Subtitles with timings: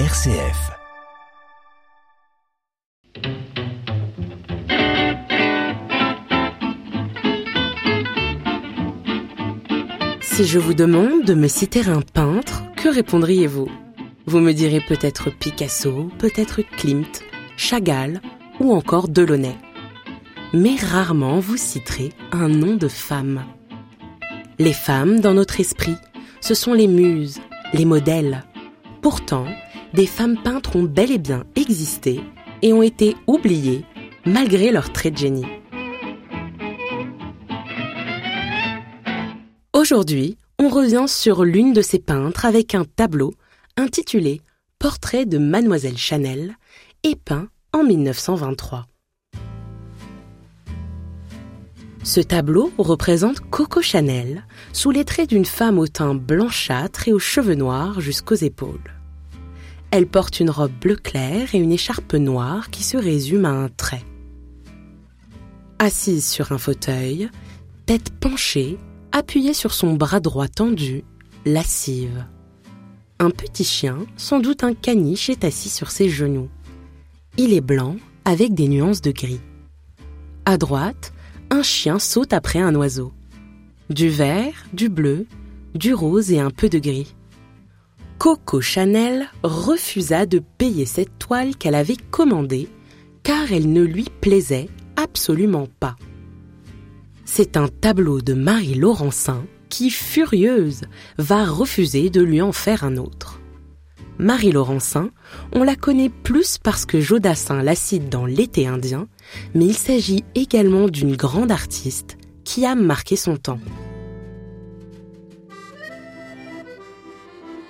[0.00, 0.72] RCF.
[10.20, 13.68] Si je vous demande de me citer un peintre, que répondriez-vous?
[14.26, 17.22] Vous me direz peut-être Picasso, peut-être Klimt,
[17.56, 18.20] Chagall
[18.58, 19.54] ou encore Delaunay.
[20.52, 23.44] Mais rarement vous citerez un nom de femme.
[24.58, 25.96] Les femmes, dans notre esprit,
[26.40, 27.38] ce sont les muses,
[27.72, 28.42] les modèles.
[29.00, 29.46] Pourtant,
[29.94, 32.20] des femmes peintres ont bel et bien existé
[32.62, 33.84] et ont été oubliées
[34.26, 35.46] malgré leur trait de génie.
[39.72, 43.34] Aujourd'hui, on revient sur l'une de ces peintres avec un tableau
[43.76, 44.40] intitulé
[44.80, 46.56] Portrait de Mademoiselle Chanel
[47.04, 48.86] et peint en 1923.
[52.02, 57.20] Ce tableau représente Coco Chanel sous les traits d'une femme au teint blanchâtre et aux
[57.20, 59.03] cheveux noirs jusqu'aux épaules.
[59.96, 63.68] Elle porte une robe bleu clair et une écharpe noire qui se résume à un
[63.68, 64.02] trait.
[65.78, 67.30] Assise sur un fauteuil,
[67.86, 68.76] tête penchée,
[69.12, 71.04] appuyée sur son bras droit tendu,
[71.46, 72.26] lascive.
[73.20, 76.48] Un petit chien, sans doute un caniche, est assis sur ses genoux.
[77.36, 79.42] Il est blanc avec des nuances de gris.
[80.44, 81.12] À droite,
[81.50, 83.12] un chien saute après un oiseau.
[83.90, 85.28] Du vert, du bleu,
[85.76, 87.14] du rose et un peu de gris.
[88.24, 92.70] Coco Chanel refusa de payer cette toile qu'elle avait commandée
[93.22, 95.96] car elle ne lui plaisait absolument pas.
[97.26, 100.84] C'est un tableau de Marie Laurencin qui, furieuse,
[101.18, 103.42] va refuser de lui en faire un autre.
[104.16, 105.10] Marie Laurencin,
[105.52, 109.06] on la connaît plus parce que Jodassin la cite dans L'été indien,
[109.54, 113.60] mais il s'agit également d'une grande artiste qui a marqué son temps.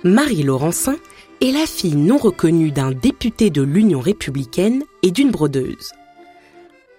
[0.05, 0.97] Marie Laurencin
[1.41, 5.93] est la fille non reconnue d'un député de l'Union républicaine et d'une brodeuse.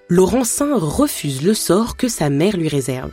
[0.08, 3.12] Laurencin refuse le sort que sa mère lui réserve.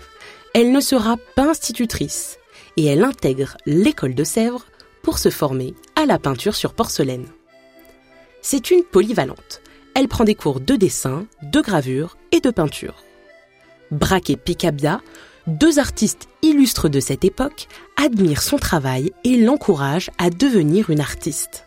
[0.56, 2.40] Elle ne sera pas institutrice
[2.76, 4.66] et elle intègre l'école de Sèvres
[5.04, 7.28] pour se former à la peinture sur porcelaine.
[8.42, 9.62] C'est une polyvalente.
[9.94, 13.04] Elle prend des cours de dessin, de gravure et de peinture.
[13.92, 15.02] Braque et Picabia
[15.48, 17.68] deux artistes illustres de cette époque,
[17.98, 21.66] admirent son travail et l'encouragent à devenir une artiste.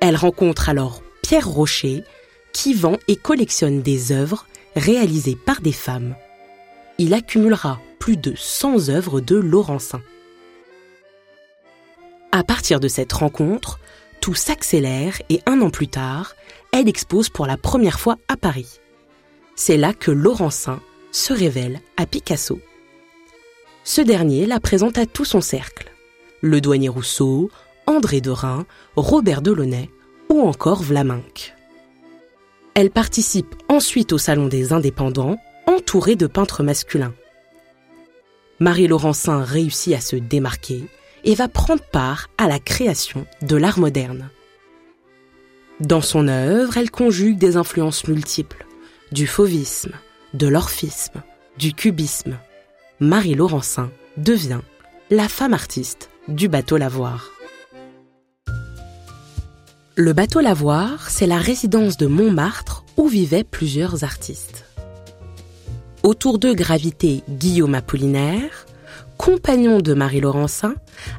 [0.00, 2.04] Elle rencontre alors Pierre Rocher,
[2.52, 4.46] qui vend et collectionne des œuvres
[4.76, 6.14] réalisées par des femmes.
[6.98, 10.00] Il accumulera plus de 100 œuvres de Laurencin.
[12.32, 13.78] À partir de cette rencontre,
[14.20, 16.34] tout s'accélère et un an plus tard,
[16.72, 18.80] elle expose pour la première fois à Paris.
[19.56, 20.80] C'est là que Laurencin
[21.12, 22.60] se révèle à Picasso.
[23.84, 25.92] Ce dernier la présente à tout son cercle.
[26.40, 27.50] Le douanier Rousseau,
[27.86, 29.90] André Derain, Robert Delaunay
[30.28, 31.54] ou encore Vlaminck.
[32.74, 37.14] Elle participe ensuite au Salon des Indépendants, entourée de peintres masculins.
[38.60, 40.84] Marie Laurencin réussit à se démarquer
[41.24, 44.30] et va prendre part à la création de l'art moderne.
[45.80, 48.66] Dans son œuvre, elle conjugue des influences multiples,
[49.12, 49.92] du fauvisme,
[50.34, 51.22] de l'orphisme,
[51.58, 52.36] du cubisme.
[53.00, 54.60] Marie Laurencin devient
[55.10, 57.30] la femme artiste du bateau Lavoir.
[59.96, 64.64] Le bateau Lavoir, c'est la résidence de Montmartre où vivaient plusieurs artistes.
[66.02, 68.66] Autour d'eux gravitait Guillaume Apollinaire,
[69.16, 70.74] compagnon de Marie Laurencin,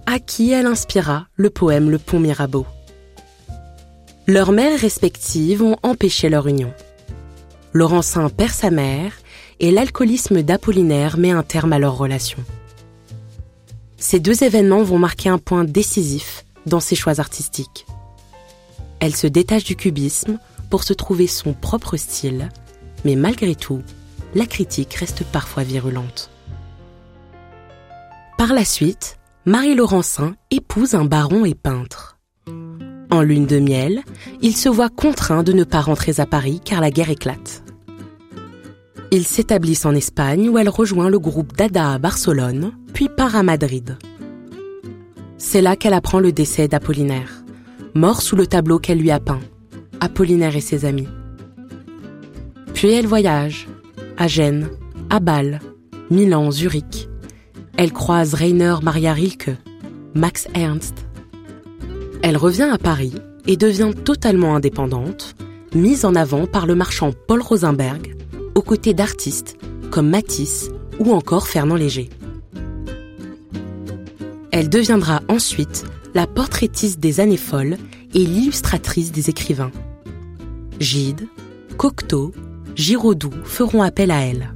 [0.05, 2.65] à qui elle inspira le poème Le Pont Mirabeau.
[4.27, 6.73] Leurs mères respectives ont empêché leur union.
[7.73, 9.13] Laurencin perd sa mère
[9.59, 12.39] et l'alcoolisme d'Apollinaire met un terme à leur relation.
[13.97, 17.85] Ces deux événements vont marquer un point décisif dans ses choix artistiques.
[18.99, 22.49] Elle se détache du cubisme pour se trouver son propre style,
[23.05, 23.81] mais malgré tout,
[24.35, 26.29] la critique reste parfois virulente.
[28.37, 32.17] Par la suite, Marie Laurencin épouse un baron et peintre.
[33.11, 34.03] En lune de miel,
[34.41, 37.58] il se voit contraint de ne pas rentrer à Paris car la guerre éclate.
[39.11, 43.41] Ils s'établissent en Espagne où elle rejoint le groupe Dada à Barcelone, puis part à
[43.41, 43.97] Madrid.
[45.39, 47.43] C'est là qu'elle apprend le décès d'Apollinaire,
[47.95, 49.39] mort sous le tableau qu'elle lui a peint,
[49.99, 51.07] Apollinaire et ses amis.
[52.75, 53.67] Puis elle voyage,
[54.17, 54.69] à Gênes,
[55.09, 55.59] à Bâle,
[56.11, 57.09] Milan, Zurich.
[57.77, 59.51] Elle croise Rainer Maria Rilke,
[60.13, 61.07] Max Ernst.
[62.21, 63.15] Elle revient à Paris
[63.47, 65.35] et devient totalement indépendante,
[65.73, 68.18] mise en avant par le marchand Paul Rosenberg,
[68.59, 69.57] aux côtés d'artistes
[69.89, 70.69] comme Matisse
[70.99, 72.09] ou encore Fernand Léger.
[74.51, 77.77] Elle deviendra ensuite la portraitiste des années folles
[78.13, 79.71] et l'illustratrice des écrivains.
[80.81, 81.29] Gide,
[81.77, 82.33] Cocteau,
[82.75, 84.53] Giraudoux feront appel à elle.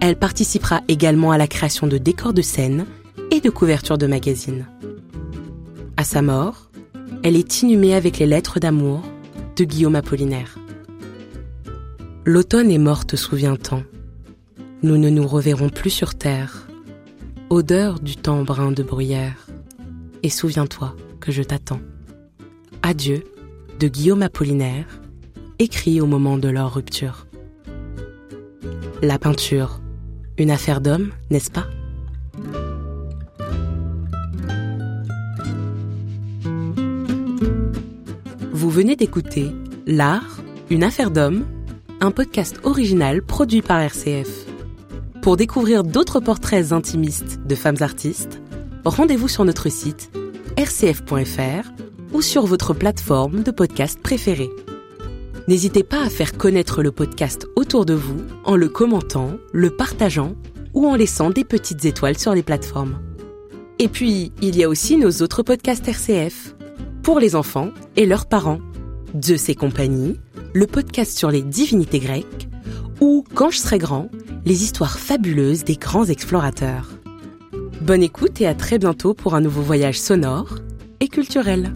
[0.00, 2.86] Elle participera également à la création de décors de scène
[3.30, 4.66] et de couvertures de magazines.
[5.98, 6.70] À sa mort,
[7.22, 9.02] elle est inhumée avec les lettres d'amour
[9.56, 10.56] de Guillaume Apollinaire.
[12.28, 13.84] L'automne est morte souvient-on.
[14.82, 16.66] Nous ne nous reverrons plus sur terre.
[17.50, 19.46] Odeur du temps brun de bruyère.
[20.24, 21.78] Et souviens-toi que je t'attends.
[22.82, 23.22] Adieu
[23.78, 24.86] de Guillaume Apollinaire,
[25.60, 27.28] écrit au moment de leur rupture.
[29.02, 29.80] La peinture,
[30.36, 31.68] une affaire d'homme, n'est-ce pas?
[38.52, 39.52] Vous venez d'écouter
[39.86, 40.40] L'art,
[40.70, 41.44] une affaire d'homme,
[42.00, 44.46] un podcast original produit par RCF.
[45.22, 48.40] Pour découvrir d'autres portraits intimistes de femmes artistes,
[48.84, 50.10] rendez-vous sur notre site
[50.58, 51.70] rcf.fr
[52.12, 54.50] ou sur votre plateforme de podcast préférée.
[55.48, 60.34] N'hésitez pas à faire connaître le podcast autour de vous en le commentant, le partageant
[60.74, 62.98] ou en laissant des petites étoiles sur les plateformes.
[63.78, 66.54] Et puis, il y a aussi nos autres podcasts RCF
[67.02, 68.60] pour les enfants et leurs parents.
[69.14, 70.18] De ses compagnies,
[70.56, 72.48] le podcast sur les divinités grecques,
[73.02, 74.08] ou Quand je serai grand,
[74.46, 76.88] les histoires fabuleuses des grands explorateurs.
[77.82, 80.60] Bonne écoute et à très bientôt pour un nouveau voyage sonore
[81.00, 81.74] et culturel.